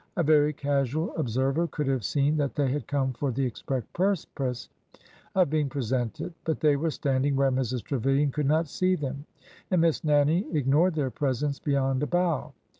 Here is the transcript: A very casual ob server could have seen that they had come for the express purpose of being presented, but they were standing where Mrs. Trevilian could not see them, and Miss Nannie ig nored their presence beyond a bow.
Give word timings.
A 0.17 0.23
very 0.23 0.51
casual 0.51 1.11
ob 1.15 1.29
server 1.29 1.67
could 1.67 1.85
have 1.85 2.03
seen 2.03 2.35
that 2.37 2.55
they 2.55 2.71
had 2.71 2.87
come 2.87 3.13
for 3.13 3.29
the 3.31 3.45
express 3.45 3.85
purpose 3.93 4.67
of 5.35 5.51
being 5.51 5.69
presented, 5.69 6.33
but 6.43 6.59
they 6.59 6.75
were 6.75 6.89
standing 6.89 7.35
where 7.35 7.51
Mrs. 7.51 7.83
Trevilian 7.83 8.31
could 8.31 8.47
not 8.47 8.67
see 8.67 8.95
them, 8.95 9.27
and 9.69 9.79
Miss 9.81 10.03
Nannie 10.03 10.47
ig 10.51 10.65
nored 10.65 10.95
their 10.95 11.11
presence 11.11 11.59
beyond 11.59 12.01
a 12.01 12.07
bow. 12.07 12.51